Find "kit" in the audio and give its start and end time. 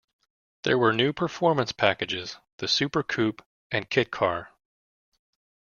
3.87-4.09